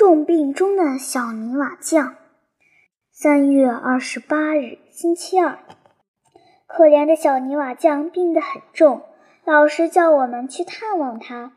[0.00, 2.14] 重病中的小泥瓦匠。
[3.12, 5.58] 三月二十八日，星期二。
[6.66, 9.02] 可怜的小泥瓦匠病得很重，
[9.44, 11.52] 老师叫我们去探望他。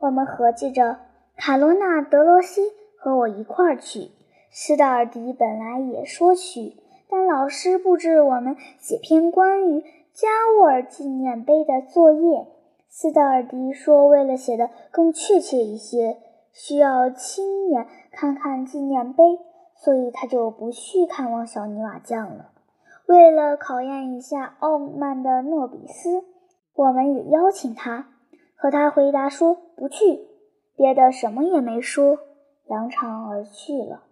[0.00, 0.98] 我们合计着，
[1.38, 2.60] 卡罗娜、德罗西
[2.98, 4.10] 和我一块儿去。
[4.50, 6.74] 斯达尔迪本来也说去，
[7.08, 9.80] 但老师布置我们写篇关于
[10.12, 10.28] 加
[10.60, 12.48] 沃尔纪念碑的作业。
[12.90, 16.18] 斯达尔迪说，为了写得更确切一些，
[16.52, 19.22] 需要亲眼看看纪念碑。
[19.80, 22.50] 所以他就不去看望小泥瓦匠了。
[23.06, 26.24] 为了考验一下傲慢的诺比斯，
[26.74, 28.08] 我们也邀请他，
[28.56, 30.26] 可他回答说不去，
[30.74, 32.18] 别的什么也没说，
[32.66, 34.02] 扬长而去了。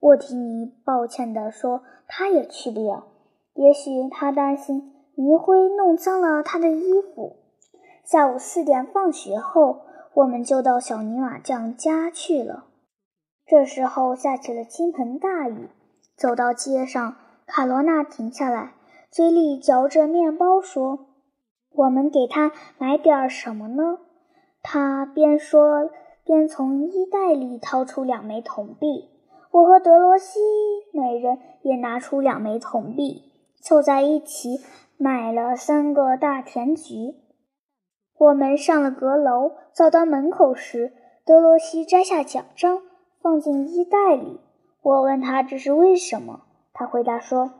[0.00, 3.06] 沃提尼抱歉地说，他也去不了，
[3.54, 7.36] 也许他担心泥灰弄脏了他的衣服。
[8.04, 12.64] 下午四点放学后，我们就到小泥瓦匠家去了。
[13.46, 15.68] 这时候下起了倾盆大雨。
[16.16, 18.74] 走到街上，卡罗娜停下来，
[19.10, 21.06] 嘴里嚼着面包，说
[21.72, 24.00] ：“我们给他买点什么呢？”
[24.62, 25.90] 他边说
[26.22, 29.08] 边从衣袋里掏出两枚铜币。
[29.52, 30.38] 我和德罗西
[30.92, 34.60] 每人也拿出两枚铜币，凑在一起
[34.98, 37.14] 买了三个大甜橘。
[38.20, 40.92] 我们上了阁楼，走到门口时，
[41.24, 42.82] 德罗西摘下奖章。
[43.22, 44.40] 放进衣袋里。
[44.82, 46.42] 我问他这是为什么，
[46.74, 47.50] 他回答说：“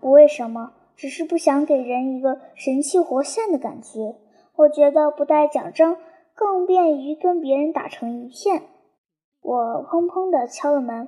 [0.00, 4.16] 不为什么，只是不想给人一个神气活现的感觉。
[4.54, 5.96] 我觉得不带奖章
[6.34, 8.62] 更便于跟别人打成一片。”
[9.42, 9.56] 我
[9.88, 11.04] 砰砰地敲了门。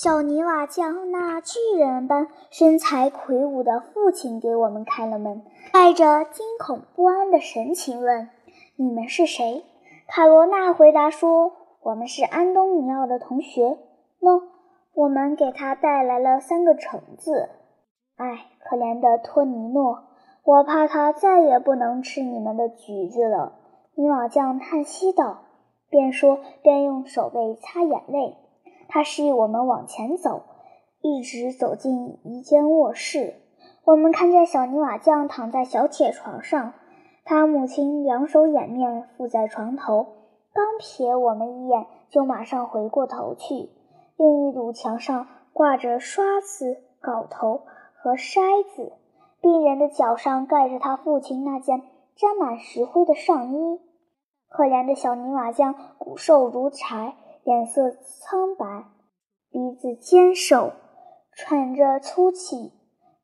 [0.00, 8.30] 小泥瓦匠那巨人般身材魁梧的父亲给我们开了门，带着惊恐不安的神情问
[8.78, 9.64] ：“你们是谁？”
[10.06, 11.50] 卡罗娜回答说。
[11.82, 13.76] 我们是安东尼奥的同学，
[14.20, 14.42] 喏，
[14.94, 17.48] 我们给他带来了三个橙子。
[18.14, 20.04] 哎，可怜的托尼诺，
[20.44, 23.54] 我怕他再也不能吃你们的橘子了。
[23.96, 25.40] 泥瓦匠叹息道，
[25.90, 28.36] 边说边用手背擦眼泪。
[28.88, 30.42] 他示意我们往前走，
[31.02, 33.34] 一直走进一间卧室。
[33.84, 36.72] 我们看见小泥瓦匠躺在小铁床上，
[37.24, 40.06] 他母亲两手掩面伏在床头。
[40.52, 43.70] 刚瞥我们一眼，就马上回过头去。
[44.16, 47.62] 另一堵墙上挂着刷子、镐头
[47.94, 48.92] 和筛子。
[49.40, 51.82] 病人的脚上盖着他父亲那件
[52.16, 53.80] 沾满石灰的上衣。
[54.48, 58.84] 可怜的小泥瓦匠骨瘦如柴，脸色苍白，
[59.50, 60.72] 鼻子尖瘦，
[61.32, 62.72] 喘着粗气。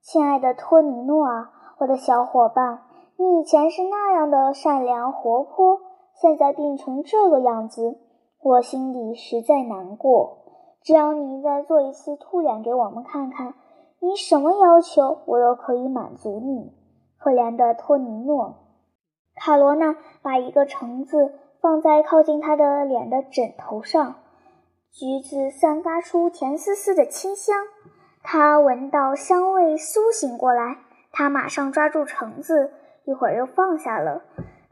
[0.01, 2.83] 亲爱的托尼诺啊，我的小伙伴，
[3.17, 5.81] 你以前是那样的善良活泼。
[6.21, 7.99] 现在病成这个样子，
[8.41, 10.39] 我心里实在难过。
[10.83, 13.55] 只要你再做一次兔脸给我们看看，
[14.01, 16.73] 你什么要求我都可以满足你。
[17.19, 18.55] 可怜的托尼诺，
[19.35, 21.33] 卡罗娜把一个橙子
[21.65, 24.17] 放在靠近他的脸的枕头上，
[24.93, 27.57] 橘子散发出甜丝丝的清香。
[28.23, 30.77] 他闻到香味，苏醒过来，
[31.11, 32.71] 他马上抓住橙子，
[33.07, 34.25] 一会儿又放下了。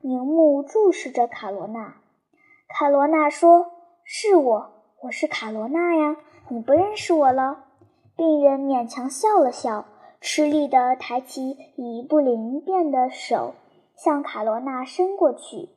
[0.03, 1.95] 凝目注视着卡罗娜，
[2.69, 3.71] 卡罗娜说
[4.05, 4.73] ：“是我，
[5.05, 6.19] 我是卡罗娜呀，
[6.51, 7.65] 你不认识我了？”
[8.19, 9.87] 病人勉强笑了笑，
[10.21, 13.55] 吃力地抬起已不灵便的手，
[13.97, 15.71] 向卡罗娜伸过去。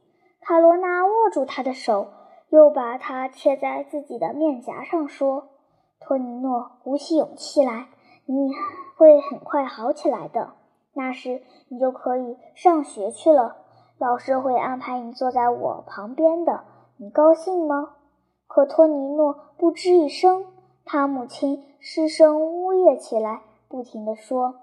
[0.48, 2.06] 卡罗娜握住他的手，
[2.50, 5.48] 又把它贴在自己的面颊上，说
[6.00, 7.88] ：“托尼诺，鼓起勇气来，
[8.28, 8.52] 你
[8.96, 10.52] 会很快好起来的。
[10.94, 13.56] 那时你就可以上学去了。”
[13.98, 16.64] 老师会安排你坐在我旁边的，
[16.98, 17.96] 你高兴吗？
[18.46, 20.46] 可托尼诺不吱一声。
[20.86, 24.54] 他母亲失声呜咽起来，不停地说：“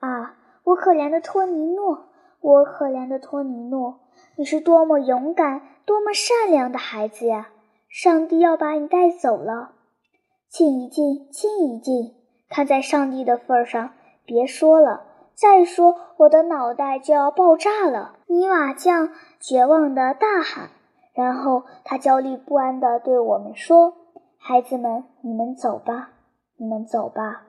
[0.00, 2.06] 啊，我可怜的托尼诺，
[2.40, 3.99] 我可怜的托尼诺，
[4.40, 7.50] 你是多么勇敢、多么善良的孩子呀！
[7.90, 9.72] 上帝要把你带走了，
[10.48, 12.14] 静一静，静一静，
[12.48, 13.90] 看在上帝的份上，
[14.24, 15.02] 别说了。”
[15.36, 18.16] 再说，我的脑袋就要爆炸了！
[18.28, 20.70] 泥瓦匠绝望地大喊。
[21.12, 23.92] 然后他焦虑不安地对我们说
[24.40, 26.12] ：“孩子们，你们走吧，
[26.56, 27.42] 你们走吧，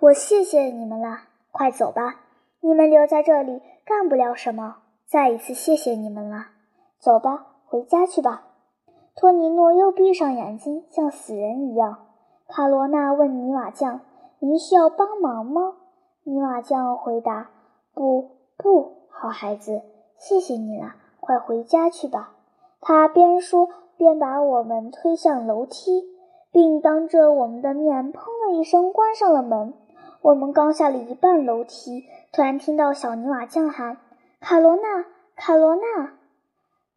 [0.00, 1.24] 我谢谢你们了。
[1.50, 2.20] 快走吧，
[2.62, 4.76] 你们留在这里干不了什么。
[5.10, 6.48] 再一次谢谢你们了。
[6.98, 8.44] 走吧，回家去吧。”
[9.16, 11.96] 托尼诺又闭上眼睛，像死人一样。
[12.46, 14.00] 卡罗娜问泥瓦匠
[14.38, 15.76] ：“您需要帮忙吗？”
[16.24, 17.50] 泥瓦匠回答
[17.94, 19.82] ：“不，不好孩子，
[20.18, 22.34] 谢谢你了，快回家去吧。”
[22.80, 26.04] 他边说边把我们推向楼梯，
[26.52, 29.74] 并当着我们的面“砰”的一声关上了门。
[30.22, 33.96] 我们刚下了一半楼梯，突然听到小泥瓦匠喊
[34.40, 35.04] ：“卡罗娜，
[35.36, 36.12] 卡罗娜！”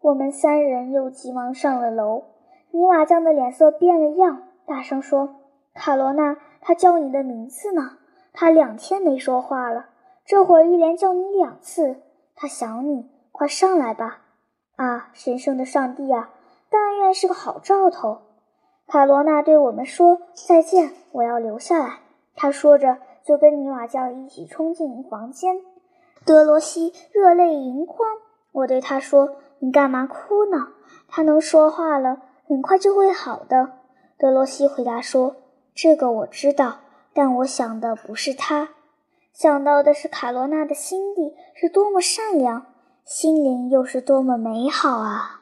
[0.01, 2.23] 我们三人又急忙上了楼。
[2.71, 5.35] 泥瓦匠的脸色变了样，大声说
[5.75, 7.97] ：“卡罗娜，他叫你的名字呢。
[8.33, 9.88] 他两天没说话了，
[10.25, 11.97] 这会儿一连叫你两次。
[12.35, 14.21] 他想你，快上来吧！
[14.77, 16.29] 啊，神圣的上帝啊，
[16.69, 18.19] 但愿是个好兆头。”
[18.87, 21.99] 卡罗娜对我们说：“再见，我要留下来。”
[22.35, 25.61] 他说着，就跟泥瓦匠一起冲进房间。
[26.25, 28.07] 德罗西热泪盈眶。
[28.51, 30.68] 我对他说：“你干嘛哭呢？
[31.07, 33.77] 他能说话了。”很快就会好的，
[34.18, 35.38] 德罗西回答说
[35.73, 36.79] ：“这个我知道，
[37.13, 38.71] 但我想的不是他，
[39.31, 42.65] 想到的是卡罗娜的心地是多么善良，
[43.06, 45.40] 心灵又是多么美好啊！”